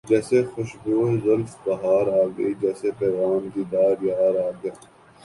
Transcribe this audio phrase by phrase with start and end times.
[0.09, 4.73] جیسے خوشبوئے زلف بہار آ گئی جیسے پیغام دیدار یار آ گیا